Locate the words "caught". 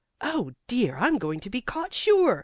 1.61-1.93